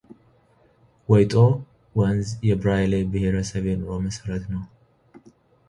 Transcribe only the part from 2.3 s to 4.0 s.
የብራይሌ ብሔረሰብ የኑሮ